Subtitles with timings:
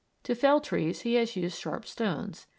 [0.23, 2.47] To fell trees he has used sharp stones.